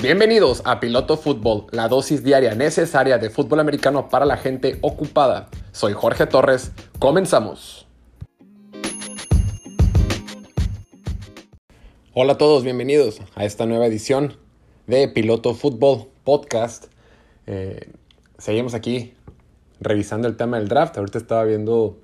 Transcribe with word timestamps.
Bienvenidos 0.00 0.62
a 0.64 0.78
Piloto 0.78 1.16
Fútbol, 1.16 1.66
la 1.72 1.88
dosis 1.88 2.22
diaria 2.22 2.54
necesaria 2.54 3.18
de 3.18 3.30
fútbol 3.30 3.58
americano 3.58 4.08
para 4.08 4.26
la 4.26 4.36
gente 4.36 4.78
ocupada. 4.80 5.48
Soy 5.72 5.92
Jorge 5.92 6.28
Torres, 6.28 6.70
comenzamos. 7.00 7.88
Hola 12.14 12.34
a 12.34 12.38
todos, 12.38 12.62
bienvenidos 12.62 13.20
a 13.34 13.44
esta 13.44 13.66
nueva 13.66 13.86
edición 13.86 14.36
de 14.86 15.08
Piloto 15.08 15.54
Fútbol 15.54 16.06
Podcast. 16.22 16.84
Eh, 17.48 17.90
seguimos 18.38 18.74
aquí 18.74 19.14
revisando 19.80 20.28
el 20.28 20.36
tema 20.36 20.60
del 20.60 20.68
draft. 20.68 20.96
Ahorita 20.96 21.18
estaba 21.18 21.42
viendo 21.42 21.98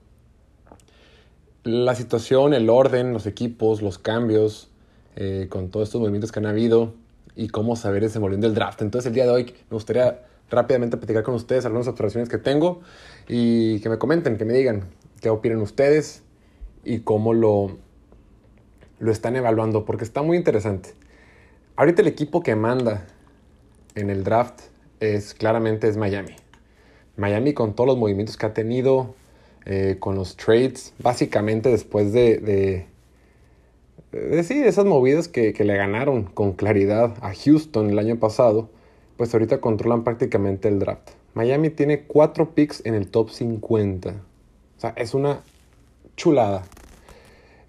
la 1.63 1.95
situación, 1.95 2.55
el 2.55 2.69
orden, 2.71 3.13
los 3.13 3.27
equipos, 3.27 3.83
los 3.83 3.99
cambios, 3.99 4.69
eh, 5.15 5.47
con 5.49 5.71
todos 5.71 5.87
estos 5.87 6.01
movimientos 6.01 6.33
que 6.33 6.41
han 6.41 6.47
habido 6.47 7.04
y 7.37 7.49
cómo 7.49 7.77
saber 7.77 8.03
desenvolviendo 8.03 8.47
el 8.47 8.55
draft. 8.55 8.83
Entonces 8.83 9.09
el 9.09 9.15
día 9.15 9.25
de 9.25 9.31
hoy 9.31 9.45
me 9.45 9.75
gustaría 9.75 10.23
rápidamente 10.51 10.97
platicar 10.97 11.23
con 11.23 11.35
ustedes 11.35 11.65
algunas 11.65 11.89
observaciones 11.89 12.29
que 12.29 12.39
tengo 12.39 12.81
y 13.29 13.81
que 13.81 13.89
me 13.89 13.99
comenten, 13.99 14.37
que 14.37 14.45
me 14.45 14.53
digan 14.53 14.85
qué 15.21 15.31
opinan 15.31 15.59
ustedes 15.59 16.23
y 16.85 17.01
cómo 17.01 17.33
lo, 17.33 17.79
lo 18.99 19.13
están 19.13 19.37
evaluando, 19.37 19.85
porque 19.85 20.05
está 20.05 20.23
muy 20.23 20.37
interesante. 20.37 20.95
Ahorita 21.77 22.03
el 22.03 22.09
equipo 22.09 22.43
que 22.43 22.55
manda 22.55 23.07
en 23.95 24.11
el 24.11 24.23
draft 24.23 24.61
es 25.01 25.35
claramente 25.35 25.89
es 25.89 25.97
Miami. 25.97 26.37
Miami 27.17 27.55
con 27.55 27.75
todos 27.75 27.89
los 27.89 27.99
movimientos 27.99 28.37
que 28.37 28.47
ha 28.47 28.55
tenido, 28.55 29.15
eh, 29.65 29.97
con 29.99 30.15
los 30.15 30.37
trades, 30.37 30.93
básicamente 30.99 31.71
después 31.71 32.13
de 32.13 32.87
decir, 34.15 34.67
esas 34.67 34.85
movidas 34.85 35.29
que, 35.29 35.53
le 35.53 35.77
ganaron 35.77 36.25
con 36.25 36.53
claridad 36.53 37.15
a 37.21 37.33
Houston 37.35 37.91
el 37.91 37.99
año 37.99 38.19
pasado, 38.19 38.71
pues 39.17 39.33
ahorita 39.33 39.61
controlan 39.61 40.05
prácticamente 40.05 40.69
el 40.69 40.79
draft. 40.79 41.11
Miami 41.35 41.71
tiene 41.71 42.03
cuatro 42.03 42.55
picks 42.55 42.85
en 42.85 42.95
el 42.95 43.09
top 43.09 43.31
50. 43.31 44.11
O 44.11 44.81
sea, 44.81 44.91
es 44.97 45.15
una 45.15 45.43
chulada. 46.17 46.65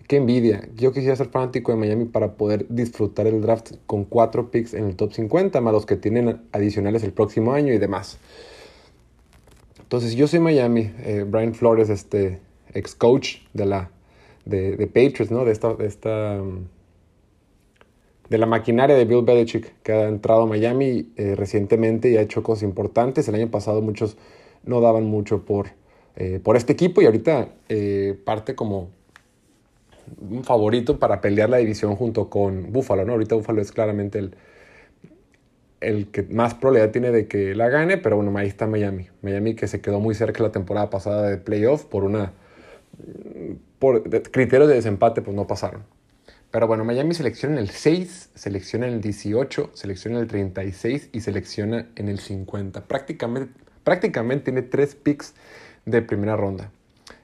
Qué 0.08 0.18
envidia. 0.18 0.68
Yo 0.76 0.94
quisiera 0.94 1.16
ser 1.16 1.30
fanático 1.30 1.72
de 1.72 1.80
Miami 1.80 2.06
para 2.06 2.34
poder 2.34 2.68
disfrutar 2.70 3.26
el 3.26 3.42
draft 3.42 3.74
con 3.88 4.04
cuatro 4.04 4.52
picks 4.52 4.76
en 4.76 4.86
el 4.86 4.96
top 4.96 5.14
50, 5.14 5.62
más 5.62 5.74
los 5.74 5.86
que 5.86 5.96
tienen 5.96 6.42
adicionales 6.52 7.04
el 7.04 7.12
próximo 7.12 7.54
año 7.54 7.74
y 7.74 7.80
demás. 7.80 8.20
Entonces, 9.80 10.16
yo 10.16 10.28
soy 10.28 10.40
Miami. 10.40 10.92
Eh, 11.00 11.26
Brian 11.28 11.56
Flores, 11.56 11.90
este 11.90 12.40
ex 12.74 12.94
coach 12.94 13.38
de 13.54 13.66
la 13.66 13.90
de, 14.46 14.78
de 14.78 14.88
Patriots, 14.88 15.32
¿no? 15.32 15.46
De 15.46 15.52
esta, 15.52 15.74
de 15.74 15.86
esta 15.88 16.42
mm, 16.42 16.68
de 18.30 18.38
la 18.38 18.46
maquinaria 18.46 18.96
de 18.96 19.06
Bill 19.06 19.24
Belichick 19.24 19.74
que 19.84 19.92
ha 19.92 20.08
entrado 20.08 20.44
a 20.44 20.46
Miami 20.46 21.12
eh, 21.16 21.36
recientemente 21.36 22.10
y 22.10 22.18
ha 22.18 22.22
hecho 22.22 22.44
cosas 22.44 22.64
importantes. 22.64 23.28
El 23.28 23.36
año 23.36 23.50
pasado 23.50 23.82
muchos 23.82 24.18
no 24.64 24.82
daban 24.82 25.06
mucho 25.06 25.46
por, 25.46 25.68
eh, 26.16 26.40
por 26.44 26.58
este 26.58 26.74
equipo 26.74 27.02
y 27.02 27.06
ahorita 27.06 27.50
eh, 27.70 28.20
parte 28.26 28.56
como 28.56 28.90
un 30.20 30.44
favorito 30.44 31.00
para 31.00 31.22
pelear 31.22 31.50
la 31.50 31.58
división 31.58 31.96
junto 31.96 32.30
con 32.30 32.72
Buffalo, 32.72 33.06
¿no? 33.06 33.14
Ahorita 33.14 33.36
Buffalo 33.36 33.62
es 33.62 33.72
claramente 33.72 34.20
el, 34.20 34.36
el 35.82 36.08
que 36.08 36.24
más 36.24 36.54
probabilidad 36.54 36.92
tiene 36.92 37.12
de 37.12 37.28
que 37.28 37.56
la 37.56 37.70
gane, 37.70 37.98
pero 37.98 38.16
bueno, 38.16 38.36
ahí 38.38 38.48
está 38.48 38.68
Miami. 38.68 39.08
Miami 39.22 39.56
que 39.56 39.68
se 39.68 39.82
quedó 39.82 40.00
muy 40.00 40.16
cerca 40.16 40.44
la 40.44 40.52
temporada 40.52 40.90
pasada 40.90 41.30
de 41.30 41.38
playoff 41.38 41.86
por 41.86 42.04
una 42.04 42.34
por 43.86 44.02
criterios 44.32 44.68
de 44.68 44.74
desempate, 44.74 45.22
pues 45.22 45.38
no 45.38 45.46
pasaron. 45.46 45.84
Pero 46.50 46.66
bueno, 46.66 46.84
Miami 46.84 47.14
selecciona 47.14 47.54
en 47.54 47.60
el 47.60 47.70
6, 47.70 48.32
selecciona 48.34 48.88
en 48.88 48.94
el 48.96 49.02
18, 49.02 49.70
selecciona 49.76 50.18
en 50.18 50.24
el 50.24 50.28
36 50.28 51.10
y 51.14 51.22
selecciona 51.22 51.88
en 51.96 52.10
el 52.10 52.18
50. 52.18 52.82
Prácticamente, 52.86 53.54
prácticamente 53.84 54.46
tiene 54.46 54.64
tres 54.64 54.96
picks 54.96 55.36
de 55.86 56.02
primera 56.02 56.36
ronda. 56.36 56.72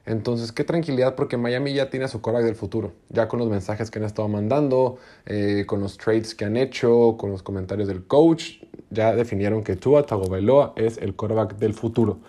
Entonces, 0.05 0.51
qué 0.51 0.63
tranquilidad 0.63 1.15
porque 1.15 1.35
Miami 1.35 1.73
ya 1.73 1.89
tiene 1.89 2.05
a 2.05 2.07
su 2.07 2.21
quarterback 2.21 2.45
del 2.45 2.55
futuro. 2.55 2.93
Ya 3.09 3.27
con 3.27 3.39
los 3.39 3.49
mensajes 3.49 3.89
que 3.89 3.97
han 3.97 4.05
estado 4.05 4.27
mandando, 4.27 4.99
eh, 5.25 5.63
con 5.65 5.79
los 5.81 5.97
trades 5.97 6.35
que 6.35 6.45
han 6.45 6.57
hecho, 6.57 7.15
con 7.17 7.31
los 7.31 7.41
comentarios 7.41 7.87
del 7.87 8.05
coach, 8.05 8.61
ya 8.91 9.15
definieron 9.15 9.63
que 9.63 9.75
Tua 9.77 10.05
Tagovailoa 10.05 10.73
es 10.75 10.99
el 10.99 11.15
quarterback 11.15 11.57
del 11.57 11.73
futuro. 11.73 12.19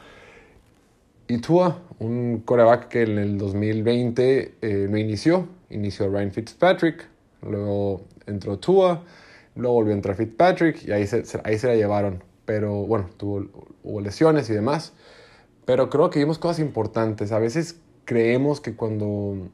Y 1.33 1.39
Tua, 1.39 1.79
un 1.99 2.43
coreback 2.45 2.89
que 2.89 3.05
en 3.05 3.17
el 3.17 3.39
2020 3.39 4.57
eh, 4.61 4.87
no 4.91 4.99
inició, 4.99 5.49
inició 5.71 6.11
Ryan 6.11 6.31
Fitzpatrick, 6.31 7.09
luego 7.41 8.03
entró 8.27 8.59
Tua, 8.59 9.03
luego 9.57 9.77
volvió 9.77 9.95
a 9.95 9.97
entrar 9.97 10.15
Fitzpatrick 10.15 10.87
y 10.87 10.93
ahí 10.93 11.07
se, 11.07 11.25
ahí 11.45 11.57
se 11.57 11.69
la 11.69 11.75
llevaron. 11.75 12.23
Pero 12.45 12.85
bueno, 12.85 13.09
tuvo, 13.17 13.47
hubo 13.83 14.01
lesiones 14.03 14.51
y 14.51 14.53
demás. 14.53 14.93
Pero 15.65 15.89
creo 15.89 16.11
que 16.11 16.19
vimos 16.19 16.39
cosas 16.39 16.59
importantes. 16.59 17.33
A 17.33 17.39
veces 17.39 17.81
creemos 18.05 18.61
que 18.61 18.77
cuando 18.77 19.49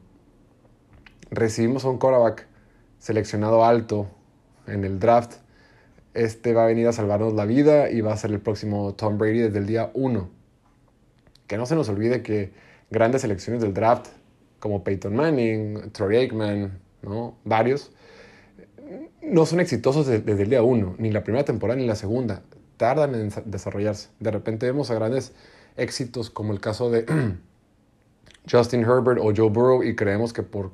recibimos 1.31 1.85
a 1.85 1.89
un 1.91 1.97
coreback 1.97 2.45
seleccionado 2.97 3.63
alto 3.63 4.09
en 4.67 4.83
el 4.83 4.99
draft, 4.99 5.35
este 6.13 6.53
va 6.53 6.65
a 6.65 6.67
venir 6.67 6.89
a 6.89 6.91
salvarnos 6.91 7.35
la 7.35 7.45
vida 7.45 7.89
y 7.89 8.01
va 8.01 8.11
a 8.11 8.17
ser 8.17 8.31
el 8.31 8.41
próximo 8.41 8.95
Tom 8.95 9.17
Brady 9.17 9.39
desde 9.39 9.59
el 9.59 9.65
día 9.65 9.91
1 9.93 10.38
que 11.49 11.57
no 11.57 11.65
se 11.65 11.75
nos 11.75 11.89
olvide 11.89 12.21
que 12.21 12.51
grandes 12.91 13.23
selecciones 13.23 13.61
del 13.61 13.73
draft, 13.73 14.07
como 14.59 14.83
Peyton 14.83 15.15
Manning, 15.15 15.91
Troy 15.91 16.17
Aikman, 16.17 16.79
¿no? 17.01 17.35
varios, 17.43 17.91
no 19.23 19.47
son 19.47 19.59
exitosos 19.59 20.05
desde 20.05 20.43
el 20.43 20.49
día 20.49 20.61
uno, 20.61 20.95
ni 20.99 21.09
la 21.09 21.23
primera 21.23 21.43
temporada 21.43 21.79
ni 21.79 21.87
la 21.87 21.95
segunda. 21.95 22.43
Tardan 22.77 23.15
en 23.15 23.31
desarrollarse. 23.45 24.09
De 24.19 24.29
repente 24.29 24.67
vemos 24.67 24.91
a 24.91 24.93
grandes 24.93 25.33
éxitos 25.75 26.29
como 26.29 26.53
el 26.53 26.59
caso 26.61 26.91
de 26.91 27.05
Justin 28.49 28.81
Herbert 28.81 29.19
o 29.19 29.33
Joe 29.35 29.49
Burrow 29.49 29.83
y 29.83 29.95
creemos 29.95 30.33
que 30.33 30.43
por 30.43 30.71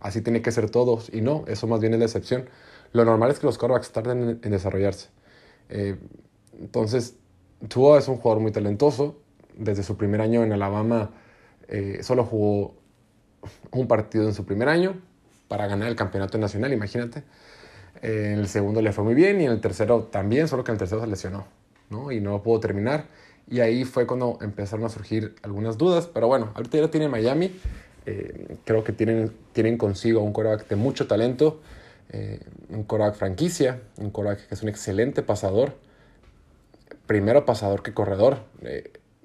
así 0.00 0.22
tiene 0.22 0.42
que 0.42 0.50
ser 0.50 0.68
todos. 0.70 1.08
Y 1.14 1.20
no, 1.20 1.44
eso 1.46 1.68
más 1.68 1.80
bien 1.80 1.92
es 1.94 2.00
la 2.00 2.06
excepción. 2.06 2.50
Lo 2.92 3.04
normal 3.04 3.30
es 3.30 3.38
que 3.38 3.46
los 3.46 3.58
quarterbacks 3.58 3.92
tarden 3.92 4.40
en, 4.42 4.50
desarrollarse. 4.50 5.08
Eh, 5.68 5.96
entonces, 6.58 7.14
Tua 7.68 8.00
es 8.00 8.08
un 8.08 8.16
jugador 8.16 8.42
muy 8.42 8.50
talentoso, 8.50 9.16
desde 9.56 9.82
su 9.82 9.96
primer 9.96 10.20
año 10.20 10.42
en 10.44 10.52
Alabama 10.52 11.10
eh, 11.68 12.00
solo 12.02 12.24
jugó 12.24 12.74
un 13.70 13.88
partido 13.88 14.26
en 14.26 14.34
su 14.34 14.44
primer 14.44 14.68
año 14.68 15.00
para 15.48 15.66
ganar 15.66 15.88
el 15.88 15.96
campeonato 15.96 16.38
nacional, 16.38 16.72
imagínate. 16.72 17.22
en 18.02 18.38
el 18.38 18.48
segundo 18.48 18.82
le 18.82 18.92
fue 18.92 19.04
muy 19.04 19.14
bien 19.14 19.40
y 19.40 19.44
en 19.46 19.52
el 19.52 19.60
tercero 19.60 20.04
también, 20.04 20.48
solo 20.48 20.64
que 20.64 20.70
en 20.70 20.74
el 20.74 20.78
tercero 20.78 21.00
se 21.00 21.06
lesionó 21.06 21.46
¿no? 21.90 22.12
y 22.12 22.20
no 22.20 22.42
pudo 22.42 22.60
terminar. 22.60 23.06
Y 23.48 23.60
ahí 23.60 23.84
fue 23.84 24.06
cuando 24.06 24.38
empezaron 24.40 24.84
a 24.84 24.88
surgir 24.88 25.36
algunas 25.42 25.78
dudas, 25.78 26.08
pero 26.12 26.26
bueno, 26.26 26.50
ahorita 26.54 26.78
ya 26.78 26.90
tiene 26.90 27.08
Miami. 27.08 27.52
Eh, 28.06 28.58
creo 28.64 28.84
que 28.84 28.92
tienen, 28.92 29.32
tienen 29.52 29.78
consigo 29.78 30.20
un 30.20 30.32
coreback 30.32 30.68
de 30.68 30.76
mucho 30.76 31.06
talento, 31.06 31.60
eh, 32.10 32.40
un 32.70 32.84
coreback 32.84 33.14
franquicia, 33.14 33.80
un 33.98 34.10
coreback 34.10 34.48
que 34.48 34.54
es 34.54 34.62
un 34.62 34.68
excelente 34.68 35.22
pasador, 35.22 35.74
primero 37.06 37.44
pasador 37.44 37.82
que 37.82 37.94
corredor 37.94 38.38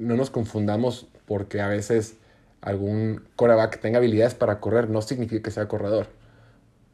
no 0.02 0.16
nos 0.16 0.30
confundamos 0.30 1.08
porque 1.26 1.62
a 1.62 1.68
veces 1.68 2.18
algún 2.60 3.24
coreback 3.36 3.80
tenga 3.80 4.00
habilidades 4.00 4.34
para 4.36 4.60
correr 4.60 4.90
no 4.90 5.02
significa 5.02 5.44
que 5.44 5.52
sea 5.52 5.68
corredor. 5.68 6.08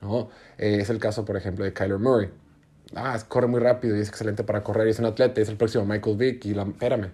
¿no? 0.01 0.29
Eh, 0.57 0.77
es 0.81 0.89
el 0.89 0.99
caso, 0.99 1.25
por 1.25 1.37
ejemplo, 1.37 1.65
de 1.65 1.73
Kyler 1.73 1.99
Murray. 1.99 2.29
Ah, 2.95 3.17
corre 3.27 3.47
muy 3.47 3.59
rápido 3.59 3.97
y 3.97 4.01
es 4.01 4.09
excelente 4.09 4.43
para 4.43 4.63
correr 4.63 4.87
y 4.87 4.91
es 4.91 4.99
un 4.99 5.05
atleta, 5.05 5.41
es 5.41 5.49
el 5.49 5.57
próximo 5.57 5.85
Michael 5.85 6.17
Vick 6.17 6.45
y 6.45 6.53
la, 6.53 6.63
espérame, 6.63 7.11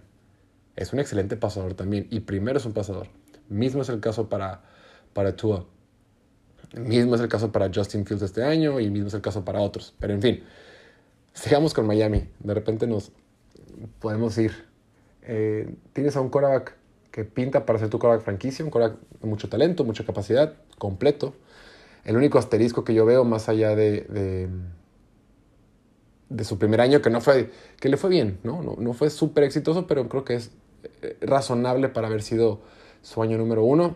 es 0.76 0.94
un 0.94 1.00
excelente 1.00 1.36
pasador 1.36 1.74
también 1.74 2.08
y 2.10 2.22
primero 2.22 2.58
es 2.58 2.66
un 2.66 2.74
pasador. 2.74 3.08
Mismo 3.50 3.82
es 3.82 3.90
el 3.90 4.00
caso 4.00 4.30
para, 4.30 4.62
para 5.14 5.36
Tua. 5.36 5.66
Mismo 6.76 7.16
es 7.16 7.22
el 7.22 7.28
caso 7.28 7.52
para 7.52 7.70
Justin 7.74 8.06
Fields 8.06 8.24
este 8.24 8.44
año 8.44 8.80
y 8.80 8.90
mismo 8.90 9.08
es 9.08 9.14
el 9.14 9.22
caso 9.22 9.46
para 9.46 9.62
otros. 9.62 9.94
Pero 10.00 10.14
en 10.14 10.22
fin, 10.22 10.44
sigamos 11.34 11.74
con 11.74 11.86
Miami. 11.86 12.30
De 12.40 12.54
repente 12.54 12.88
nos 12.88 13.12
podemos 14.00 14.38
ir 14.38 14.73
eh, 15.26 15.74
tienes 15.94 16.16
a 16.16 16.22
un 16.22 16.30
quarterback 16.30 16.76
que 17.12 17.24
pinta 17.26 17.66
para 17.66 17.80
ser 17.80 17.90
tu 17.90 18.00
quarterback 18.00 18.26
franquicia, 18.26 18.66
un 18.66 18.72
quarterback 18.72 19.00
de 19.22 19.28
mucho 19.28 19.48
talento, 19.48 19.84
mucha 19.84 20.04
capacidad, 20.04 20.56
completo. 20.78 21.36
El 22.06 22.18
único 22.18 22.40
asterisco 22.40 22.84
que 22.84 22.94
yo 22.94 23.06
veo 23.06 23.24
más 23.24 23.48
allá 23.50 23.76
de, 23.76 24.50
su 26.44 26.58
primer 26.58 26.82
año, 26.82 27.02
que 27.02 27.10
no 27.10 27.22
fue, 27.22 27.52
que 27.80 27.88
le 27.88 27.98
fue 27.98 28.10
bien, 28.10 28.40
¿no? 28.44 28.62
No, 28.64 28.94
fue 28.94 29.10
súper 29.10 29.44
exitoso, 29.44 29.88
pero 29.88 30.10
creo 30.10 30.26
que 30.26 30.36
es 30.36 30.52
eh, 31.02 31.18
razonable 31.22 31.88
para 31.88 32.08
haber 32.08 32.24
sido 32.24 32.62
su 33.04 33.22
año 33.22 33.38
número 33.38 33.64
uno. 33.64 33.96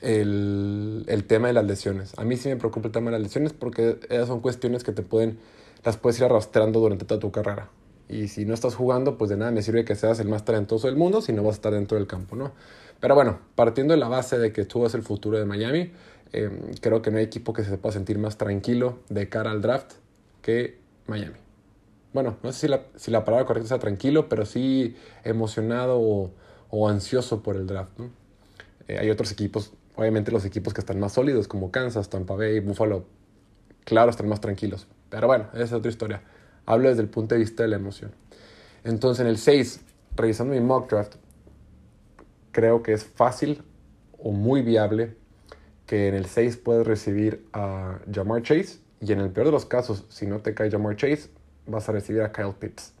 El, 0.00 1.04
el, 1.08 1.24
tema 1.24 1.48
de 1.48 1.52
las 1.52 1.66
lesiones. 1.66 2.14
A 2.16 2.24
mí 2.24 2.38
sí 2.38 2.48
me 2.48 2.56
preocupa 2.56 2.86
el 2.86 2.92
tema 2.92 3.10
de 3.10 3.18
las 3.18 3.22
lesiones 3.22 3.52
porque 3.52 3.98
esas 4.08 4.28
son 4.28 4.40
cuestiones 4.40 4.82
que 4.82 4.92
te 4.92 5.02
pueden, 5.02 5.38
las 5.84 5.98
puedes 5.98 6.18
ir 6.18 6.24
arrastrando 6.24 6.80
durante 6.80 7.04
toda 7.04 7.20
tu 7.20 7.30
carrera. 7.30 7.68
Y 8.10 8.26
si 8.26 8.44
no 8.44 8.54
estás 8.54 8.74
jugando, 8.74 9.16
pues 9.16 9.30
de 9.30 9.36
nada 9.36 9.52
me 9.52 9.62
sirve 9.62 9.84
que 9.84 9.94
seas 9.94 10.18
el 10.18 10.28
más 10.28 10.44
talentoso 10.44 10.88
del 10.88 10.96
mundo 10.96 11.22
si 11.22 11.32
no 11.32 11.44
vas 11.44 11.52
a 11.52 11.56
estar 11.56 11.72
dentro 11.72 11.96
del 11.96 12.08
campo, 12.08 12.34
¿no? 12.34 12.52
Pero 12.98 13.14
bueno, 13.14 13.38
partiendo 13.54 13.94
de 13.94 14.00
la 14.00 14.08
base 14.08 14.36
de 14.36 14.52
que 14.52 14.64
tú 14.64 14.80
eres 14.80 14.94
el 14.94 15.02
futuro 15.02 15.38
de 15.38 15.46
Miami, 15.46 15.92
em, 16.32 16.72
creo 16.80 17.02
que 17.02 17.12
no 17.12 17.18
hay 17.18 17.24
equipo 17.24 17.52
que 17.52 17.62
se 17.62 17.78
pueda 17.78 17.92
sentir 17.92 18.18
más 18.18 18.36
tranquilo 18.36 18.98
de 19.08 19.28
cara 19.28 19.52
al 19.52 19.62
draft 19.62 19.92
que 20.42 20.78
Miami. 21.06 21.36
Bueno, 22.12 22.36
no 22.42 22.52
sé 22.52 22.62
si 22.62 22.68
la, 22.68 22.82
si 22.96 23.12
la 23.12 23.24
palabra 23.24 23.46
correcta 23.46 23.68
sea 23.68 23.78
tranquilo, 23.78 24.28
pero 24.28 24.44
sí 24.44 24.96
emocionado 25.22 26.00
o, 26.00 26.88
ansioso 26.88 27.44
por 27.44 27.54
el 27.54 27.68
draft. 27.68 27.92
Eh, 28.88 28.98
hay 28.98 29.08
otros 29.10 29.30
equipos, 29.30 29.72
obviamente 29.94 30.32
los 30.32 30.44
equipos 30.44 30.74
que 30.74 30.80
están 30.80 30.98
más 30.98 31.12
sólidos, 31.12 31.46
como 31.46 31.70
Kansas, 31.70 32.10
Tampa 32.10 32.34
Bay, 32.34 32.58
Buffalo, 32.58 33.04
claro, 33.84 34.10
están 34.10 34.28
más 34.28 34.40
tranquilos. 34.40 34.88
Pero 35.10 35.28
bueno, 35.28 35.46
esa 35.54 35.62
es 35.62 35.72
otra 35.72 35.90
historia. 35.90 36.22
Hablo 36.70 36.88
desde 36.88 37.02
el 37.02 37.08
punto 37.08 37.34
de 37.34 37.40
vista 37.40 37.64
de 37.64 37.68
la 37.68 37.74
emoción. 37.74 38.12
Entonces, 38.84 39.22
en 39.22 39.26
el 39.26 39.38
6, 39.38 39.80
revisando 40.14 40.54
mi 40.54 40.60
mock 40.60 40.88
draft, 40.88 41.16
creo 42.52 42.84
que 42.84 42.92
es 42.92 43.02
fácil 43.02 43.64
o 44.18 44.30
muy 44.30 44.62
viable 44.62 45.16
que 45.86 46.06
en 46.06 46.14
el 46.14 46.26
6 46.26 46.58
puedes 46.58 46.86
recibir 46.86 47.44
a 47.52 47.98
Jamar 48.14 48.42
Chase 48.42 48.78
y 49.00 49.10
en 49.10 49.18
el 49.18 49.30
peor 49.30 49.46
de 49.46 49.52
los 49.52 49.64
casos, 49.64 50.04
si 50.10 50.26
no 50.26 50.42
te 50.42 50.54
cae 50.54 50.70
Jamar 50.70 50.94
Chase, 50.94 51.30
vas 51.66 51.88
a 51.88 51.92
recibir 51.92 52.22
a 52.22 52.30
Kyle 52.30 52.54
Pitts, 52.56 52.92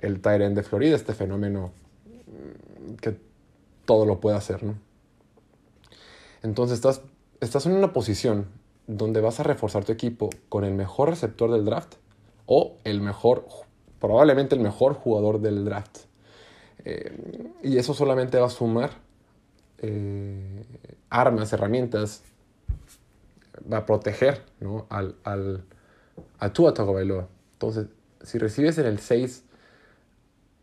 el 0.00 0.20
end 0.24 0.56
de 0.56 0.64
Florida, 0.64 0.96
este 0.96 1.14
fenómeno 1.14 1.70
mm, 2.26 2.94
que 2.96 3.16
todo 3.84 4.06
lo 4.06 4.18
puede 4.18 4.36
hacer, 4.36 4.64
¿no? 4.64 4.74
Entonces 6.42 6.82
estás 7.40 7.66
en 7.66 7.74
una 7.74 7.92
posición 7.92 8.46
donde 8.88 9.20
vas 9.20 9.38
a 9.38 9.44
reforzar 9.44 9.84
tu 9.84 9.92
equipo 9.92 10.30
con 10.48 10.64
el 10.64 10.74
mejor 10.74 11.10
receptor 11.10 11.52
del 11.52 11.64
draft 11.64 11.94
o 12.48 12.78
el 12.84 13.00
mejor, 13.00 13.46
probablemente 14.00 14.54
el 14.54 14.60
mejor 14.60 14.94
jugador 14.94 15.40
del 15.40 15.64
draft. 15.64 15.98
Eh, 16.84 17.52
y 17.62 17.76
eso 17.76 17.94
solamente 17.94 18.38
va 18.38 18.46
a 18.46 18.50
sumar 18.50 18.90
eh, 19.78 20.64
armas, 21.10 21.52
herramientas, 21.52 22.22
va 23.70 23.78
a 23.78 23.86
proteger 23.86 24.42
¿no? 24.60 24.86
al, 24.88 25.14
al, 25.24 25.62
a 26.38 26.52
tu 26.52 26.72
Tagovailoa. 26.72 27.28
Entonces, 27.52 27.86
si 28.22 28.38
recibes 28.38 28.78
en 28.78 28.86
el 28.86 28.98
6 28.98 29.44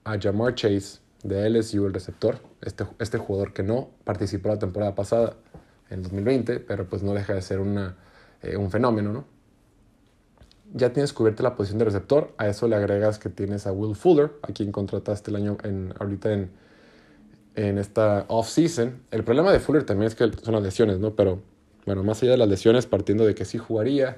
a 0.05 0.19
Jamar 0.19 0.55
Chase 0.55 0.99
de 1.23 1.49
LSU, 1.49 1.85
el 1.85 1.93
receptor, 1.93 2.39
este, 2.61 2.85
este 2.99 3.19
jugador 3.19 3.53
que 3.53 3.63
no 3.63 3.89
participó 4.03 4.49
la 4.49 4.59
temporada 4.59 4.95
pasada, 4.95 5.35
en 5.89 6.01
2020, 6.01 6.59
pero 6.61 6.88
pues 6.89 7.03
no 7.03 7.13
deja 7.13 7.33
de 7.33 7.41
ser 7.41 7.59
eh, 8.41 8.57
un 8.57 8.71
fenómeno, 8.71 9.13
¿no? 9.13 9.34
Ya 10.77 10.92
tienes 10.92 11.13
cubierta 11.13 11.42
la 11.42 11.56
posición 11.56 11.80
de 11.80 11.86
receptor, 11.86 12.33
a 12.36 12.50
eso 12.50 12.68
le 12.68 12.75
agregas 12.75 13.18
que 13.18 13.30
tienes 13.30 13.66
a 13.66 13.72
Will 13.72 13.95
Fuller, 13.95 14.33
a 14.42 14.48
quien 14.48 14.74
contrataste 14.74 15.31
el 15.31 15.38
año, 15.38 15.57
en, 15.63 15.94
ahorita 15.98 16.33
en, 16.33 16.51
en 17.56 17.77
esta 17.77 18.25
off-season. 18.27 19.01
El 19.10 19.24
problema 19.24 19.54
de 19.54 19.62
Fuller 19.62 19.86
también 19.86 20.07
es 20.07 20.16
que 20.16 20.30
son 20.44 20.54
las 20.54 20.62
lesiones, 20.62 21.00
¿no? 21.00 21.16
Pero 21.16 21.39
bueno, 21.86 22.04
más 22.04 22.22
allá 22.22 22.31
de 22.31 22.38
las 22.38 22.50
lesiones, 22.50 22.88
partiendo 22.88 23.25
de 23.25 23.36
que 23.36 23.45
sí 23.45 23.57
jugaría 23.57 24.18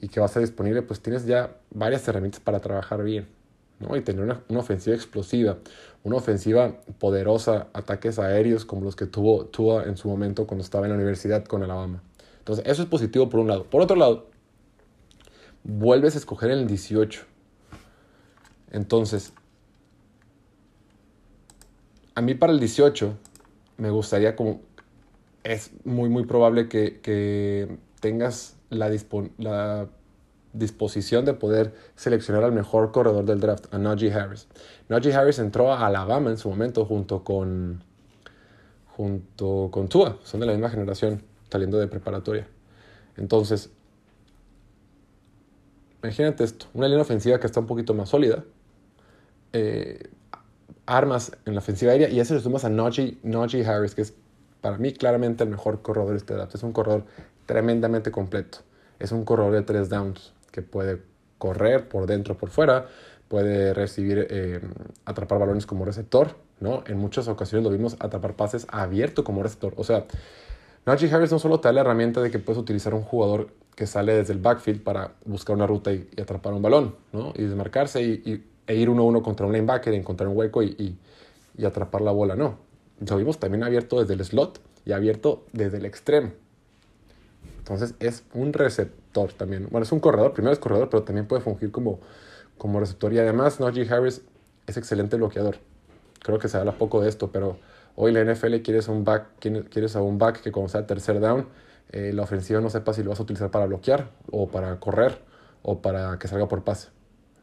y 0.00 0.06
que 0.06 0.20
va 0.20 0.26
a 0.26 0.28
estar 0.28 0.40
disponible, 0.40 0.82
pues 0.82 1.00
tienes 1.00 1.26
ya 1.26 1.56
varias 1.74 2.06
herramientas 2.06 2.40
para 2.40 2.60
trabajar 2.60 3.02
bien, 3.02 3.26
¿no? 3.80 3.96
Y 3.96 4.00
tener 4.00 4.22
una, 4.22 4.40
una 4.48 4.60
ofensiva 4.60 4.94
explosiva, 4.94 5.58
una 6.04 6.14
ofensiva 6.14 6.76
poderosa, 7.00 7.66
ataques 7.72 8.20
aéreos 8.20 8.64
como 8.64 8.84
los 8.84 8.94
que 8.94 9.06
tuvo 9.06 9.46
Tua 9.46 9.82
en 9.82 9.96
su 9.96 10.08
momento 10.08 10.46
cuando 10.46 10.62
estaba 10.62 10.86
en 10.86 10.92
la 10.92 10.96
universidad 10.96 11.44
con 11.44 11.64
Alabama. 11.64 12.04
Entonces, 12.38 12.64
eso 12.68 12.82
es 12.82 12.88
positivo 12.88 13.28
por 13.28 13.40
un 13.40 13.48
lado. 13.48 13.64
Por 13.64 13.82
otro 13.82 13.96
lado, 13.96 14.28
vuelves 15.64 16.14
a 16.14 16.18
escoger 16.18 16.50
en 16.50 16.58
el 16.60 16.66
18. 16.66 17.22
Entonces, 18.70 19.32
a 22.14 22.20
mí 22.20 22.34
para 22.34 22.52
el 22.52 22.60
18 22.60 23.16
me 23.76 23.90
gustaría 23.90 24.36
como... 24.36 24.60
Es 25.44 25.70
muy, 25.84 26.08
muy 26.08 26.24
probable 26.26 26.68
que, 26.68 27.78
tengas 28.00 28.56
la, 28.70 28.90
la 29.38 29.88
disposición 30.52 31.24
de 31.24 31.34
poder 31.34 31.74
seleccionar 31.94 32.44
al 32.44 32.52
mejor 32.52 32.92
corredor 32.92 33.24
del 33.24 33.40
draft, 33.40 33.72
a 33.72 33.78
Najee 33.78 34.12
Harris. 34.12 34.46
Najee 34.88 35.14
Harris 35.14 35.38
entró 35.38 35.72
a 35.72 35.86
Alabama 35.86 36.30
en 36.30 36.38
su 36.38 36.50
momento 36.50 36.84
junto 36.84 37.24
con, 37.24 37.82
junto 38.86 39.68
con 39.70 39.88
Tua, 39.88 40.18
son 40.24 40.40
de 40.40 40.46
la 40.46 40.52
misma 40.52 40.70
generación, 40.70 41.22
saliendo 41.50 41.78
de 41.78 41.86
preparatoria. 41.86 42.48
Entonces, 43.16 43.70
imagínate 46.02 46.44
esto, 46.44 46.66
una 46.74 46.88
línea 46.88 47.02
ofensiva 47.02 47.38
que 47.40 47.46
está 47.46 47.60
un 47.60 47.66
poquito 47.66 47.94
más 47.94 48.08
sólida, 48.10 48.44
eh, 49.52 50.10
armas 50.86 51.32
en 51.44 51.54
la 51.54 51.60
ofensiva 51.60 51.92
aérea 51.92 52.08
y 52.08 52.20
eso 52.20 52.34
le 52.34 52.40
sumas 52.40 52.64
a 52.64 52.70
Najee, 52.70 53.18
Harris, 53.66 53.94
que 53.94 54.02
es 54.02 54.14
para 54.60 54.78
mí 54.78 54.92
claramente 54.92 55.44
el 55.44 55.50
mejor 55.50 55.82
corredor 55.82 56.10
de 56.10 56.16
este 56.16 56.34
draft. 56.34 56.54
Es 56.54 56.62
un 56.62 56.72
corredor 56.72 57.04
tremendamente 57.46 58.10
completo. 58.10 58.58
Es 58.98 59.12
un 59.12 59.24
corredor 59.24 59.52
de 59.52 59.62
tres 59.62 59.88
downs 59.88 60.32
que 60.50 60.62
puede 60.62 61.02
correr 61.38 61.88
por 61.88 62.06
dentro, 62.06 62.36
por 62.36 62.50
fuera, 62.50 62.86
puede 63.28 63.74
recibir, 63.74 64.26
eh, 64.30 64.60
atrapar 65.04 65.38
balones 65.38 65.66
como 65.66 65.84
receptor, 65.84 66.36
¿no? 66.58 66.82
En 66.86 66.98
muchas 66.98 67.28
ocasiones 67.28 67.64
lo 67.64 67.70
vimos 67.70 67.96
atrapar 68.00 68.34
pases 68.34 68.66
abierto 68.70 69.22
como 69.22 69.42
receptor. 69.42 69.74
O 69.76 69.84
sea, 69.84 70.06
Najee 70.86 71.12
Harris 71.12 71.30
no 71.30 71.38
solo 71.38 71.60
te 71.60 71.68
da 71.68 71.72
la 71.72 71.82
herramienta 71.82 72.20
de 72.20 72.30
que 72.30 72.38
puedes 72.38 72.60
utilizar 72.60 72.94
un 72.94 73.02
jugador 73.02 73.50
que 73.78 73.86
sale 73.86 74.12
desde 74.12 74.32
el 74.32 74.40
backfield 74.40 74.82
para 74.82 75.12
buscar 75.24 75.54
una 75.54 75.64
ruta 75.64 75.92
y, 75.92 76.08
atrapar 76.20 76.52
un 76.52 76.60
balón, 76.60 76.96
¿no? 77.12 77.32
Y 77.36 77.44
desmarcarse 77.44 78.02
y 78.02 78.44
e 78.66 78.74
ir 78.74 78.90
uno 78.90 79.02
a 79.02 79.04
uno 79.06 79.22
contra 79.22 79.46
un 79.46 79.52
linebacker, 79.52 79.94
encontrar 79.94 80.28
un 80.28 80.36
hueco 80.36 80.64
y, 80.64 80.98
y, 81.56 81.64
atrapar 81.64 82.00
la 82.00 82.10
bola. 82.10 82.34
No, 82.34 82.58
lo 82.98 83.16
vimos 83.16 83.38
también 83.38 83.62
abierto 83.62 84.00
desde 84.00 84.14
el 84.14 84.24
slot 84.24 84.60
y 84.84 84.90
abierto 84.90 85.44
desde 85.52 85.76
el 85.76 85.86
extremo. 85.86 86.32
Entonces 87.58 87.94
es 88.00 88.24
un 88.34 88.52
receptor 88.52 89.32
también. 89.32 89.68
Bueno, 89.70 89.84
es 89.84 89.92
un 89.92 90.00
corredor, 90.00 90.32
primero 90.32 90.52
es 90.52 90.58
corredor, 90.58 90.88
pero 90.90 91.04
también 91.04 91.28
puede 91.28 91.40
fungir 91.40 91.70
como, 91.70 92.00
como 92.56 92.80
receptor. 92.80 93.12
Y 93.12 93.20
además, 93.20 93.60
Najee 93.60 93.88
Harris 93.88 94.22
es 94.66 94.76
excelente 94.76 95.14
bloqueador. 95.14 95.58
Creo 96.18 96.40
que 96.40 96.48
se 96.48 96.56
habla 96.56 96.72
poco 96.72 97.00
de 97.00 97.10
esto, 97.10 97.30
pero 97.30 97.58
hoy 97.94 98.10
la 98.10 98.24
NFL 98.24 98.56
quieres 98.56 98.88
un 98.88 99.04
back, 99.04 99.38
quieres 99.38 99.94
a 99.94 100.02
un 100.02 100.18
back 100.18 100.42
que 100.42 100.50
cuando 100.50 100.68
sea 100.68 100.84
tercer 100.84 101.20
down, 101.20 101.46
eh, 101.90 102.12
la 102.12 102.22
ofensiva 102.22 102.60
no 102.60 102.70
sepa 102.70 102.92
si 102.92 103.02
lo 103.02 103.10
vas 103.10 103.20
a 103.20 103.22
utilizar 103.22 103.50
para 103.50 103.66
bloquear 103.66 104.10
o 104.30 104.48
para 104.48 104.78
correr 104.78 105.18
o 105.62 105.80
para 105.80 106.18
que 106.18 106.28
salga 106.28 106.48
por 106.48 106.64
pase. 106.64 106.88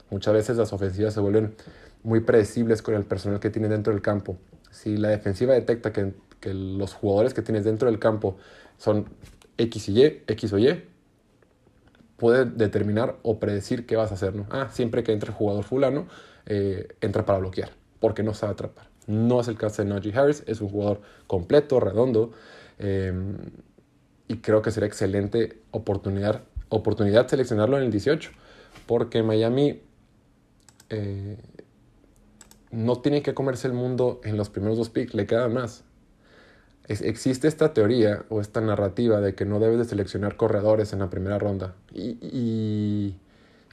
Muchas 0.09 0.33
veces 0.33 0.57
las 0.57 0.71
ofensivas 0.71 1.13
se 1.13 1.19
vuelven 1.19 1.56
muy 2.03 2.19
predecibles 2.19 2.81
con 2.81 2.94
el 2.94 3.03
personal 3.03 3.39
que 3.39 3.50
tiene 3.50 3.68
dentro 3.68 3.92
del 3.92 4.01
campo. 4.01 4.38
Si 4.69 4.97
la 4.97 5.09
defensiva 5.09 5.53
detecta 5.53 5.92
que, 5.92 6.13
los 6.47 6.94
jugadores 6.94 7.33
que 7.33 7.42
tienes 7.42 7.63
dentro 7.63 7.89
del 7.89 7.97
campo 7.97 8.38
son 8.77 9.09
X 9.57 9.89
y 9.89 10.00
Y, 10.00 10.24
X 10.27 10.53
o 10.53 10.59
Y, 10.59 10.83
puede 12.18 12.45
determinar 12.45 13.16
o 13.23 13.40
predecir 13.40 13.87
qué 13.87 13.95
vas 13.95 14.11
a 14.11 14.14
hacer. 14.14 14.35
¿no? 14.35 14.45
Ah, 14.52 14.69
siempre 14.71 15.04
que 15.04 15.11
entre 15.11 15.31
el 15.31 15.35
jugador 15.35 15.64
fulano, 15.64 16.06
eh, 16.45 16.90
entra 17.02 17.25
para 17.25 17.40
bloquear, 17.40 17.71
porque 17.99 18.21
no 18.21 18.35
sabe 18.35 18.54
atrapar. 18.54 18.90
No 19.07 19.42
es 19.42 19.47
el 19.47 19.57
caso 19.57 19.83
de 19.83 19.90
Najee 19.90 20.16
Harris, 20.16 20.44
es 20.45 20.61
un 20.61 20.69
jugador 20.69 21.02
completo, 21.25 21.80
redondo, 21.80 22.31
em, 22.78 23.37
y 24.27 24.37
creo 24.37 24.61
que 24.61 24.71
será 24.71 24.85
excelente 24.85 25.59
oportunidad, 25.71 26.44
oportunidad 26.69 27.27
seleccionarlo 27.27 27.77
en 27.77 27.83
el 27.83 27.91
18, 27.91 28.31
porque 28.85 29.23
Miami 29.23 29.81
eh, 30.89 31.37
no 32.71 33.01
tiene 33.01 33.21
que 33.21 33.33
comerse 33.33 33.67
el 33.67 33.73
mundo 33.73 34.21
en 34.23 34.37
los 34.37 34.49
primeros 34.49 34.77
dos 34.77 34.89
picks, 34.89 35.13
le 35.13 35.25
queda 35.25 35.47
más. 35.47 35.83
existe 36.87 37.47
esta 37.47 37.73
teoría 37.73 38.25
o 38.29 38.41
esta 38.41 38.61
narrativa 38.61 39.21
de 39.21 39.33
que 39.33 39.45
no 39.45 39.59
debes 39.59 39.77
de 39.79 39.85
seleccionar 39.85 40.35
corredores 40.35 40.94
en 40.94 40.99
la 40.99 41.09
primera 41.09 41.39
ronda. 41.39 41.75
Y, 41.94 43.15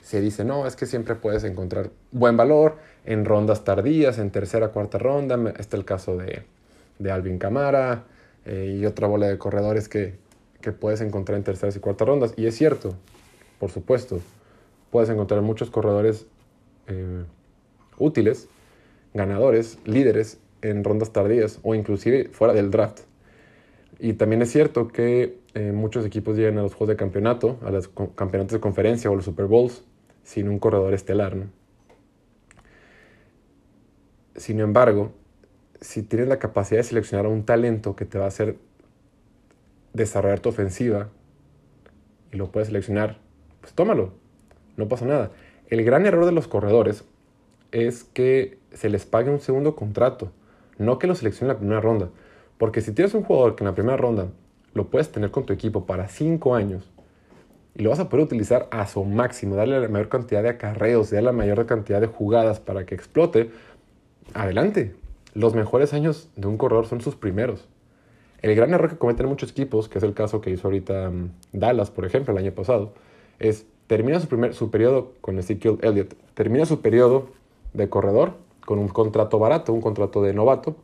se 0.02 0.20
dice, 0.20 0.44
no, 0.44 0.66
es 0.66 0.74
que 0.74 0.86
siempre 0.86 1.14
puedes 1.14 1.44
encontrar 1.44 1.90
buen 2.10 2.36
valor 2.36 2.78
en 3.04 3.24
rondas 3.24 3.62
tardías, 3.62 4.18
en 4.18 4.30
tercera, 4.32 4.68
cuarta 4.68 4.98
ronda. 4.98 5.38
Está 5.58 5.76
el 5.76 5.84
caso 5.84 6.16
de, 6.16 6.44
Alvin 7.08 7.38
Camara 7.38 8.04
eh, 8.44 8.78
y 8.80 8.84
otra 8.84 9.06
bola 9.06 9.28
de 9.28 9.38
corredores 9.38 9.88
que, 9.88 10.21
que 10.62 10.72
puedes 10.72 11.02
encontrar 11.02 11.36
en 11.36 11.44
terceras 11.44 11.76
y 11.76 11.80
cuartas 11.80 12.08
rondas. 12.08 12.34
Y 12.36 12.46
es 12.46 12.56
cierto, 12.56 12.94
por 13.58 13.70
supuesto, 13.70 14.20
puedes 14.90 15.10
encontrar 15.10 15.42
muchos 15.42 15.70
corredores 15.70 16.26
eh, 16.86 17.24
útiles, 17.98 18.48
ganadores, 19.12 19.78
líderes 19.84 20.38
en 20.62 20.84
rondas 20.84 21.12
tardías 21.12 21.58
o 21.62 21.74
inclusive 21.74 22.30
fuera 22.32 22.54
del 22.54 22.70
draft. 22.70 23.00
Y 23.98 24.14
también 24.14 24.42
es 24.42 24.50
cierto 24.50 24.88
que 24.88 25.38
eh, 25.54 25.72
muchos 25.72 26.06
equipos 26.06 26.36
llegan 26.36 26.58
a 26.58 26.62
los 26.62 26.74
juegos 26.74 26.88
de 26.88 26.96
campeonato, 26.96 27.58
a 27.62 27.70
los 27.70 27.88
campeonatos 27.88 28.54
de 28.54 28.60
conferencia 28.60 29.10
o 29.10 29.14
los 29.14 29.26
Super 29.26 29.46
Bowls 29.46 29.84
sin 30.24 30.48
un 30.48 30.58
corredor 30.58 30.94
estelar. 30.94 31.36
Sin 34.36 34.60
embargo, 34.60 35.12
si 35.80 36.02
tienes 36.02 36.28
la 36.28 36.38
capacidad 36.38 36.80
de 36.80 36.84
seleccionar 36.84 37.26
un 37.26 37.44
talento 37.44 37.96
que 37.96 38.04
te 38.04 38.18
va 38.18 38.24
a 38.24 38.28
hacer 38.28 38.56
desarrollar 39.92 40.40
tu 40.40 40.48
ofensiva 40.48 41.08
y 42.32 42.36
lo 42.36 42.50
puedes 42.50 42.68
seleccionar, 42.68 43.18
pues 43.60 43.72
tómalo, 43.74 44.12
no 44.76 44.88
pasa 44.88 45.04
nada. 45.04 45.30
El 45.68 45.84
gran 45.84 46.06
error 46.06 46.26
de 46.26 46.32
los 46.32 46.48
corredores 46.48 47.04
es 47.70 48.04
que 48.04 48.58
se 48.72 48.88
les 48.88 49.06
pague 49.06 49.30
un 49.30 49.40
segundo 49.40 49.76
contrato, 49.76 50.32
no 50.78 50.98
que 50.98 51.06
lo 51.06 51.14
seleccione 51.14 51.50
en 51.50 51.54
la 51.54 51.58
primera 51.58 51.80
ronda. 51.80 52.08
Porque 52.58 52.80
si 52.80 52.92
tienes 52.92 53.14
un 53.14 53.22
jugador 53.22 53.56
que 53.56 53.64
en 53.64 53.68
la 53.68 53.74
primera 53.74 53.96
ronda 53.96 54.28
lo 54.74 54.88
puedes 54.88 55.10
tener 55.10 55.30
con 55.30 55.44
tu 55.44 55.52
equipo 55.52 55.84
para 55.84 56.08
cinco 56.08 56.54
años 56.54 56.88
y 57.74 57.82
lo 57.82 57.90
vas 57.90 58.00
a 58.00 58.08
poder 58.08 58.26
utilizar 58.26 58.68
a 58.70 58.86
su 58.86 59.04
máximo, 59.04 59.56
darle 59.56 59.80
la 59.80 59.88
mayor 59.88 60.08
cantidad 60.08 60.42
de 60.42 60.50
acarreos, 60.50 61.10
darle 61.10 61.26
la 61.26 61.32
mayor 61.32 61.64
cantidad 61.66 62.00
de 62.00 62.06
jugadas 62.06 62.60
para 62.60 62.84
que 62.84 62.94
explote, 62.94 63.50
adelante. 64.34 64.94
Los 65.34 65.54
mejores 65.54 65.94
años 65.94 66.28
de 66.36 66.46
un 66.46 66.58
corredor 66.58 66.86
son 66.86 67.00
sus 67.00 67.16
primeros. 67.16 67.66
El 68.42 68.56
gran 68.56 68.74
error 68.74 68.90
que 68.90 68.96
cometen 68.96 69.26
muchos 69.26 69.50
equipos, 69.50 69.88
que 69.88 69.98
es 69.98 70.04
el 70.04 70.14
caso 70.14 70.40
que 70.40 70.50
hizo 70.50 70.66
ahorita 70.66 71.08
um, 71.08 71.30
Dallas, 71.52 71.90
por 71.90 72.04
ejemplo, 72.04 72.32
el 72.32 72.38
año 72.38 72.52
pasado, 72.52 72.92
es 73.38 73.66
termina 73.86 74.18
su, 74.20 74.26
primer, 74.26 74.52
su 74.54 74.70
periodo 74.70 75.12
con 75.20 75.38
Ezekiel 75.38 75.78
Elliott, 75.82 76.14
termina 76.34 76.66
su 76.66 76.80
periodo 76.80 77.28
de 77.72 77.88
corredor 77.88 78.34
con 78.64 78.78
un 78.78 78.88
contrato 78.88 79.38
barato, 79.38 79.72
un 79.72 79.80
contrato 79.80 80.22
de 80.22 80.34
novato, 80.34 80.76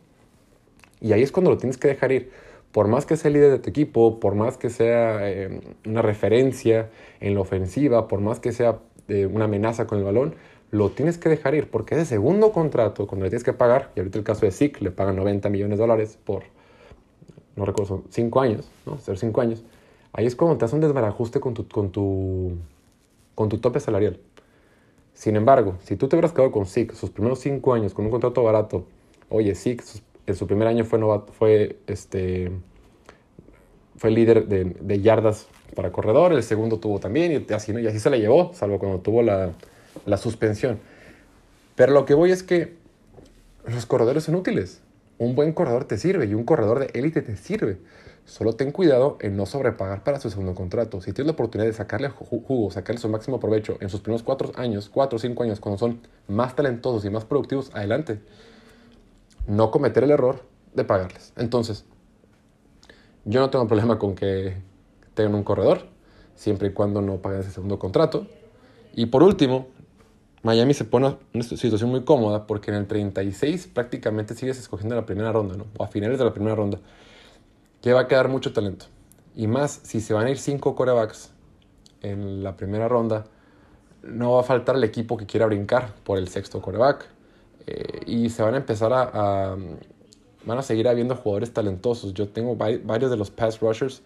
y 1.00 1.12
ahí 1.12 1.22
es 1.22 1.32
cuando 1.32 1.50
lo 1.50 1.58
tienes 1.58 1.78
que 1.78 1.88
dejar 1.88 2.12
ir. 2.12 2.30
Por 2.72 2.86
más 2.86 3.06
que 3.06 3.16
sea 3.16 3.30
líder 3.30 3.50
de 3.50 3.58
tu 3.58 3.70
equipo, 3.70 4.20
por 4.20 4.34
más 4.34 4.58
que 4.58 4.68
sea 4.68 5.28
eh, 5.28 5.60
una 5.86 6.02
referencia 6.02 6.90
en 7.20 7.34
la 7.34 7.40
ofensiva, 7.40 8.08
por 8.08 8.20
más 8.20 8.40
que 8.40 8.52
sea 8.52 8.78
eh, 9.08 9.26
una 9.26 9.46
amenaza 9.46 9.86
con 9.86 9.98
el 9.98 10.04
balón, 10.04 10.34
lo 10.70 10.90
tienes 10.90 11.16
que 11.16 11.30
dejar 11.30 11.54
ir, 11.54 11.70
porque 11.70 11.94
ese 11.94 12.04
segundo 12.04 12.52
contrato, 12.52 13.06
cuando 13.06 13.24
le 13.24 13.30
tienes 13.30 13.44
que 13.44 13.54
pagar, 13.54 13.90
y 13.96 14.00
ahorita 14.00 14.18
el 14.18 14.24
caso 14.24 14.44
de 14.44 14.52
Zeke, 14.52 14.84
le 14.84 14.90
pagan 14.90 15.16
90 15.16 15.48
millones 15.48 15.78
de 15.78 15.82
dólares 15.82 16.18
por, 16.22 16.42
no 17.58 17.64
recuerdo, 17.64 18.04
5 18.08 18.40
años, 18.40 18.70
¿no? 18.86 18.98
Ser 18.98 19.18
5 19.18 19.40
años, 19.40 19.64
ahí 20.12 20.26
es 20.26 20.36
cuando 20.36 20.56
te 20.56 20.64
hace 20.64 20.74
un 20.76 20.80
desbarajuste 20.80 21.40
con 21.40 21.54
tu, 21.54 21.66
con 21.68 21.90
tu, 21.90 22.52
con 23.34 23.48
tu 23.48 23.58
tope 23.58 23.80
salarial. 23.80 24.18
Sin 25.12 25.34
embargo, 25.34 25.76
si 25.82 25.96
tú 25.96 26.08
te 26.08 26.14
hubieras 26.14 26.32
quedado 26.32 26.52
con 26.52 26.66
Zeke 26.66 26.94
sus 26.94 27.10
primeros 27.10 27.40
5 27.40 27.74
años 27.74 27.92
con 27.92 28.04
un 28.04 28.10
contrato 28.12 28.42
barato, 28.44 28.86
oye, 29.28 29.54
Zeke 29.54 29.82
en 30.26 30.36
su 30.36 30.46
primer 30.46 30.68
año 30.68 30.84
fue, 30.84 31.00
fue, 31.32 31.78
este, 31.88 32.52
fue 33.96 34.10
líder 34.12 34.46
de, 34.46 35.00
yardas 35.00 35.48
para 35.74 35.90
corredor, 35.90 36.32
el 36.32 36.42
segundo 36.44 36.78
tuvo 36.78 37.00
también, 37.00 37.44
y 37.48 37.52
así, 37.52 37.72
y 37.72 37.86
así 37.86 37.98
se 37.98 38.10
la 38.10 38.16
llevó, 38.16 38.52
salvo 38.54 38.78
cuando 38.78 39.00
tuvo 39.00 39.22
la, 39.22 39.52
la 40.06 40.16
suspensión. 40.16 40.78
Pero 41.74 41.92
lo 41.92 42.04
que 42.04 42.14
voy 42.14 42.30
es 42.30 42.42
que 42.42 42.76
los 43.66 43.86
corredores 43.86 44.24
son 44.24 44.36
útiles. 44.36 44.80
Un 45.18 45.34
buen 45.34 45.52
corredor 45.52 45.84
te 45.84 45.98
sirve 45.98 46.26
y 46.26 46.34
un 46.34 46.44
corredor 46.44 46.78
de 46.78 46.90
élite 46.98 47.22
te 47.22 47.36
sirve. 47.36 47.78
Solo 48.24 48.52
ten 48.52 48.72
cuidado 48.72 49.16
en 49.20 49.36
no 49.36 49.46
sobrepagar 49.46 50.04
para 50.04 50.20
su 50.20 50.30
segundo 50.30 50.54
contrato. 50.54 51.00
Si 51.00 51.12
tienes 51.12 51.28
la 51.28 51.32
oportunidad 51.32 51.66
de 51.66 51.72
sacarle 51.72 52.08
jugo, 52.08 52.70
sacarle 52.70 53.00
su 53.00 53.08
máximo 53.08 53.40
provecho 53.40 53.78
en 53.80 53.88
sus 53.88 54.00
primeros 54.00 54.22
cuatro 54.22 54.52
años, 54.54 54.88
cuatro 54.88 55.16
o 55.16 55.18
cinco 55.18 55.42
años, 55.42 55.60
cuando 55.60 55.78
son 55.78 56.00
más 56.28 56.54
talentosos 56.54 57.04
y 57.04 57.10
más 57.10 57.24
productivos, 57.24 57.70
adelante 57.74 58.20
no 59.46 59.70
cometer 59.70 60.04
el 60.04 60.10
error 60.10 60.44
de 60.74 60.84
pagarles. 60.84 61.32
Entonces, 61.36 61.84
yo 63.24 63.40
no 63.40 63.50
tengo 63.50 63.66
problema 63.66 63.98
con 63.98 64.14
que 64.14 64.56
tengan 65.14 65.34
un 65.34 65.42
corredor, 65.42 65.86
siempre 66.34 66.68
y 66.68 66.72
cuando 66.72 67.00
no 67.00 67.16
paguen 67.16 67.40
ese 67.40 67.50
segundo 67.50 67.78
contrato. 67.78 68.26
Y 68.92 69.06
por 69.06 69.22
último, 69.22 69.68
Miami 70.42 70.74
se 70.74 70.84
pone 70.84 71.08
en 71.08 71.16
una 71.34 71.44
situación 71.44 71.90
muy 71.90 72.04
cómoda 72.04 72.46
porque 72.46 72.70
en 72.70 72.76
el 72.76 72.86
36 72.86 73.68
prácticamente 73.68 74.34
sigues 74.34 74.58
escogiendo 74.58 74.94
la 74.94 75.04
primera 75.06 75.32
ronda, 75.32 75.56
¿no? 75.56 75.66
O 75.76 75.84
a 75.84 75.88
finales 75.88 76.18
de 76.18 76.24
la 76.24 76.32
primera 76.32 76.54
ronda. 76.54 76.78
Que 77.82 77.92
va 77.92 78.02
a 78.02 78.08
quedar 78.08 78.28
mucho 78.28 78.52
talento. 78.52 78.86
Y 79.36 79.46
más, 79.46 79.80
si 79.82 80.00
se 80.00 80.14
van 80.14 80.26
a 80.26 80.30
ir 80.30 80.38
cinco 80.38 80.74
corebacks 80.74 81.32
en 82.02 82.42
la 82.42 82.56
primera 82.56 82.88
ronda, 82.88 83.24
no 84.02 84.32
va 84.32 84.40
a 84.40 84.44
faltar 84.44 84.76
el 84.76 84.84
equipo 84.84 85.16
que 85.16 85.26
quiera 85.26 85.46
brincar 85.46 85.94
por 86.04 86.18
el 86.18 86.28
sexto 86.28 86.60
coreback 86.62 87.06
eh, 87.66 88.00
y 88.06 88.30
se 88.30 88.42
van 88.42 88.54
a 88.54 88.56
empezar 88.58 88.92
a, 88.92 89.56
Van 90.44 90.56
a 90.56 90.62
seguir 90.62 90.88
habiendo 90.88 91.14
jugadores 91.14 91.52
talentosos. 91.52 92.14
Yo 92.14 92.28
tengo 92.28 92.56
varios 92.56 93.10
de 93.10 93.16
los 93.18 93.30
pass 93.30 93.60
rushers 93.60 94.02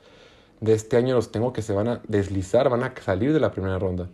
de 0.61 0.73
este 0.73 0.97
año, 0.97 1.15
los 1.15 1.31
tengo 1.31 1.53
que 1.53 1.63
se 1.63 1.73
van 1.73 1.87
a 1.87 2.01
deslizar, 2.09 2.69
van 2.69 2.83
a 2.83 2.95
salir 3.01 3.33
de 3.33 3.39
la 3.39 3.53
primera 3.53 3.79
ronda. 3.79 4.09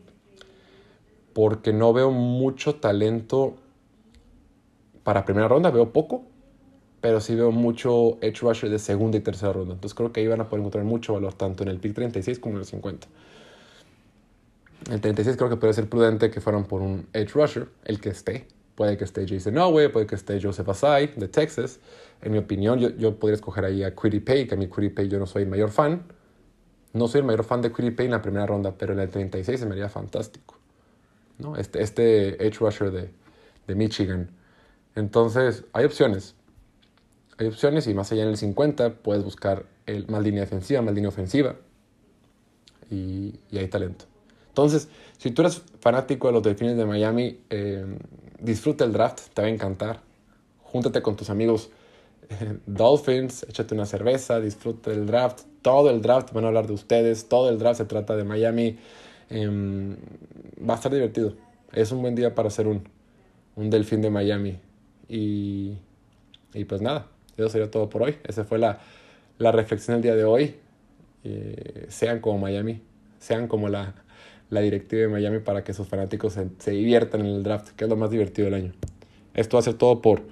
Porque 1.39 1.73
no 1.73 1.93
veo 1.93 2.11
mucho 2.11 2.75
talento 2.75 3.55
para 5.05 5.25
primera 5.25 5.47
ronda, 5.47 5.71
veo 5.71 5.93
poco, 5.93 6.25
pero 7.01 7.21
sí 7.21 7.37
veo 7.37 7.53
mucho 7.53 8.19
edge 8.23 8.41
rusher 8.41 8.69
de 8.69 8.81
segunda 8.81 9.19
y 9.19 9.21
tercera 9.21 9.53
ronda. 9.53 9.75
Entonces 9.75 9.95
creo 9.95 10.13
que 10.13 10.19
ahí 10.19 10.27
van 10.27 10.41
a 10.41 10.49
poder 10.49 10.63
encontrar 10.63 10.83
mucho 10.83 11.13
valor, 11.13 11.35
tanto 11.35 11.63
en 11.63 11.69
el 11.69 11.79
pick 11.79 11.95
36 11.95 12.41
como 12.41 12.57
en 12.57 12.63
el 12.63 12.67
50. 12.67 13.07
El 14.91 15.01
36 15.01 15.37
creo 15.37 15.49
que 15.49 15.55
puede 15.55 15.75
ser 15.75 15.89
prudente 15.89 16.29
que 16.29 16.41
fueran 16.41 16.65
por 16.65 16.83
un 16.83 17.07
edge 17.13 17.31
rusher, 17.35 17.69
el 17.85 18.01
que 18.01 18.09
esté, 18.09 18.49
Puede 18.75 18.97
que 18.97 19.05
esté 19.05 19.25
Jason 19.29 19.55
Nowe, 19.55 19.91
puede 19.91 20.09
que 20.09 20.17
esté 20.17 20.41
Joseph 20.43 20.69
Asai 20.69 21.13
de 21.15 21.29
Texas. 21.29 21.79
En 22.21 22.33
mi 22.33 22.39
opinión, 22.39 22.81
yo, 22.81 22.89
yo 22.97 23.17
podría 23.17 23.37
escoger 23.37 23.65
ahí 23.65 23.85
a 23.85 23.95
Quiddy 23.95 24.19
Pay, 24.19 24.49
que 24.49 24.57
a 24.57 24.59
mí 24.59 24.67
Quiddy 24.67 24.89
Pay 24.89 25.09
yo 25.09 25.21
no 25.21 25.27
soy 25.27 25.45
el 25.45 25.49
mayor 25.49 25.71
fan. 25.71 26.03
No 26.95 27.07
soy 27.07 27.21
el 27.21 27.27
mayor 27.27 27.45
fan 27.45 27.63
de 27.63 27.71
Quiddy 27.71 27.93
Pay 27.93 28.07
en 28.07 28.13
la 28.13 28.23
primera 28.23 28.45
ronda, 28.45 28.75
pero 28.77 28.93
en 28.93 28.99
el 28.99 29.09
36 29.09 29.61
se 29.61 29.67
me 29.67 29.75
haría 29.75 29.89
fantástico. 29.89 30.58
¿No? 31.39 31.57
Este, 31.57 31.83
este 31.83 32.47
edge 32.47 32.59
rusher 32.59 32.91
de, 32.91 33.11
de 33.67 33.75
Michigan. 33.75 34.31
Entonces, 34.95 35.65
hay 35.73 35.85
opciones. 35.85 36.35
Hay 37.39 37.47
opciones 37.47 37.87
y 37.87 37.95
más 37.95 38.11
allá 38.13 38.25
en 38.25 38.31
el 38.31 38.37
50 38.37 38.95
puedes 38.95 39.25
buscar 39.25 39.67
el, 39.87 40.07
más 40.09 40.23
línea 40.23 40.41
defensiva, 40.41 40.83
más 40.83 40.95
línea 40.95 41.09
ofensiva. 41.09 41.57
Y, 42.91 43.39
y 43.51 43.59
hay 43.59 43.69
talento. 43.69 44.07
Entonces, 44.49 44.89
si 45.19 45.31
tú 45.31 45.43
eres 45.43 45.63
fanático 45.81 46.27
de 46.27 46.33
los 46.33 46.43
Delfines 46.43 46.77
de 46.77 46.85
Miami, 46.85 47.39
eh, 47.49 47.87
disfruta 48.41 48.85
el 48.85 48.93
draft, 48.93 49.33
te 49.33 49.43
va 49.43 49.47
a 49.47 49.51
encantar. 49.51 50.01
Júntate 50.63 51.01
con 51.01 51.15
tus 51.17 51.31
amigos 51.31 51.71
eh, 52.29 52.59
Dolphins, 52.67 53.45
échate 53.49 53.75
una 53.75 53.87
cerveza, 53.87 54.41
disfruta 54.41 54.91
el 54.91 55.07
draft. 55.07 55.43
Todo 55.63 55.91
el 55.91 56.03
draft 56.03 56.33
van 56.33 56.45
a 56.45 56.49
hablar 56.49 56.67
de 56.67 56.73
ustedes, 56.73 57.29
todo 57.29 57.49
el 57.51 57.59
draft 57.59 57.79
se 57.79 57.85
trata 57.85 58.17
de 58.17 58.25
Miami. 58.25 58.79
Em, 59.31 59.97
va 60.69 60.75
a 60.75 60.77
estar 60.77 60.93
divertido. 60.93 61.35
Es 61.73 61.93
un 61.93 62.03
buen 62.03 62.15
día 62.15 62.35
para 62.35 62.51
ser 62.51 62.67
un, 62.67 62.89
un 63.57 63.71
delfín 63.71 64.03
de 64.03 64.11
Miami. 64.11 64.59
Y, 65.09 65.79
y, 66.55 66.65
pues 66.65 66.83
nada, 66.83 67.07
eso 67.37 67.49
sería 67.49 67.71
todo 67.71 67.89
por 67.89 68.03
hoy. 68.03 68.17
Esa 68.25 68.45
fue 68.45 68.59
la, 68.59 68.81
la 69.39 69.53
reflexión 69.53 69.97
del 69.97 70.03
día 70.03 70.15
de 70.15 70.25
hoy. 70.25 70.57
Eh, 71.25 71.87
sean 71.89 72.21
como 72.21 72.39
Miami, 72.39 72.81
sean 73.19 73.49
como 73.49 73.69
la, 73.69 73.95
la 74.51 74.61
directiva 74.61 75.03
de 75.03 75.09
Miami 75.09 75.41
para 75.41 75.65
que 75.65 75.73
sus 75.73 75.89
fanáticos 75.89 76.39
se, 76.59 76.71
diviertan 76.71 77.23
en 77.23 77.27
el 77.27 77.43
draft, 77.43 77.71
que 77.71 77.85
es 77.85 77.91
lo 77.91 77.97
más 77.97 78.11
divertido 78.11 78.47
del 78.47 78.55
año. 78.55 78.73
Esto 79.35 79.57
va 79.57 79.61
a 79.61 79.65
ser 79.65 79.75
todo 79.75 80.01
por, 80.01 80.23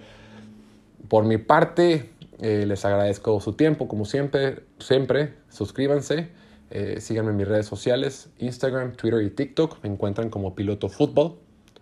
por 1.08 1.24
mi 1.24 1.38
parte. 1.38 2.10
Eh, 2.40 2.66
les 2.66 2.84
agradezco 2.84 3.40
su 3.40 3.54
tiempo, 3.54 3.88
como 3.88 4.04
siempre. 4.04 4.60
siempre 4.78 5.34
suscríbanse. 5.48 6.28
Eh, 6.70 7.00
síganme 7.00 7.30
en 7.30 7.36
mis 7.36 7.46
redes 7.46 7.66
sociales, 7.66 8.30
Instagram, 8.38 8.92
Twitter 8.96 9.22
y 9.22 9.30
TikTok. 9.30 9.82
Me 9.82 9.88
encuentran 9.88 10.30
como 10.30 10.54
Piloto 10.54 10.88
Fútbol. 10.88 11.38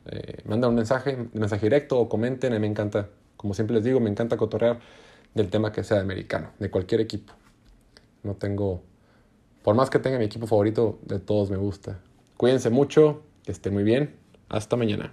Eh, 0.06 0.42
mandan 0.44 0.70
un 0.70 0.76
mensaje, 0.76 1.16
un 1.16 1.30
mensaje 1.40 1.66
directo 1.66 1.98
o 1.98 2.08
comenten. 2.08 2.52
A 2.52 2.56
mí 2.56 2.60
me 2.60 2.66
encanta, 2.66 3.08
como 3.36 3.54
siempre 3.54 3.76
les 3.76 3.84
digo, 3.84 4.00
me 4.00 4.10
encanta 4.10 4.36
cotorrear 4.36 4.80
del 5.34 5.48
tema 5.48 5.72
que 5.72 5.82
sea 5.82 6.00
americano, 6.00 6.50
de 6.58 6.70
cualquier 6.70 7.00
equipo. 7.00 7.32
No 8.22 8.34
tengo, 8.34 8.82
por 9.62 9.74
más 9.74 9.90
que 9.90 9.98
tenga 9.98 10.18
mi 10.18 10.24
equipo 10.24 10.46
favorito, 10.46 10.98
de 11.02 11.18
todos 11.18 11.50
me 11.50 11.56
gusta. 11.56 12.00
Cuídense 12.36 12.70
mucho, 12.70 13.22
que 13.44 13.52
estén 13.52 13.72
muy 13.72 13.84
bien. 13.84 14.14
Hasta 14.48 14.76
mañana. 14.76 15.12